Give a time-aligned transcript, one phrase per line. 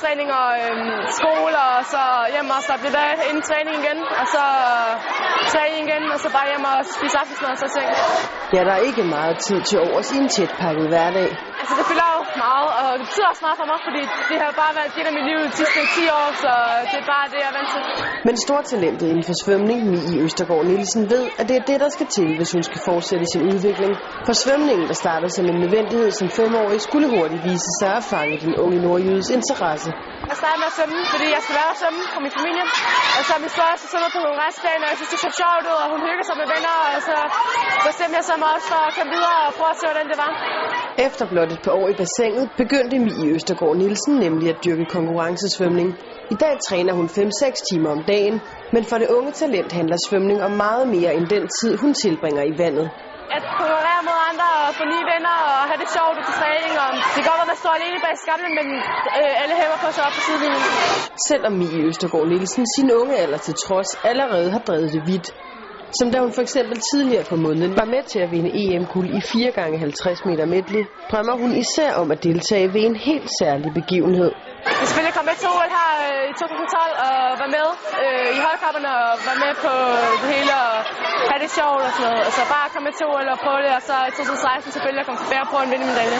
[0.00, 2.02] holdtræning og øhm, skole, og så
[2.34, 4.92] hjem og slappe lidt af inden træning igen, og så øh,
[5.52, 7.88] træning igen, og så bare hjem og spise aftensmad og så ting.
[8.54, 11.28] Ja, der er ikke meget tid til overs i en tætpakket hverdag.
[11.70, 14.50] Altså, det fylder jo meget, og det betyder også meget for mig, fordi det har
[14.62, 16.52] bare været det af mit liv de sidste 10 år, så
[16.90, 17.82] det er bare det, jeg er vant til.
[18.28, 22.06] Men stortalentet inden for svømning, Mie Østergaard Nielsen, ved, at det er det, der skal
[22.16, 23.92] til, hvis hun skal fortsætte sin udvikling.
[24.26, 28.34] For svømningen, der startede som en nødvendighed som femårig, skulle hurtigt vise sig at fange
[28.44, 29.90] den unge nordjydes interesse.
[30.30, 32.64] Jeg startede med at svømme, fordi jeg skal være at svømme for min familie.
[33.18, 35.78] Og så er min største svømmer på konkurrenceplan, og jeg synes, det så sjovt ud,
[35.84, 36.74] og hun hygger sig med venner.
[36.94, 37.16] Og så
[37.90, 40.18] bestemte jeg så mig også for at komme videre og prøve at se, hvordan det
[40.24, 40.32] var.
[41.06, 45.88] Efter blot et par år i bassinet, begyndte Mie Østergaard Nielsen nemlig at dyrke konkurrencesvømning.
[46.34, 48.36] I dag træner hun 5-6 timer om dagen,
[48.74, 52.42] men for det unge talent handler svømning om meget mere end den tid, hun tilbringer
[52.52, 52.86] i vandet.
[53.36, 56.72] At konkurrere mod andre og få nye venner og have det sjovt til træning.
[56.84, 58.68] Og det kan godt være, at man står alene bag skamlen, men
[59.18, 60.64] øh, alle hæver på sig op på sidelinjen.
[61.30, 65.28] Selvom Mie Østergaard Nielsen sin unge alder til trods allerede har drevet det vidt.
[65.98, 69.20] Som da hun for eksempel tidligere på måneden var med til at vinde EM-guld i
[69.20, 73.70] 4 gange 50 meter medley, drømmer hun især om at deltage ved en helt særlig
[73.80, 74.30] begivenhed.
[74.66, 77.68] Jeg skal selvfølgelig komme med til OL her øh, i 2012 og være med
[78.04, 79.72] øh, i holdkapperne og være med på
[80.20, 80.74] det hele og
[81.30, 82.22] have det sjovt og sådan noget.
[82.28, 85.06] Altså bare komme med til OL og prøve det, og så i 2016 selvfølgelig at
[85.08, 86.18] komme tilbage og prøve en vinde medalje.